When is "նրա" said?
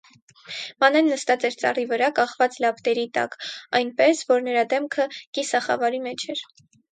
4.49-4.65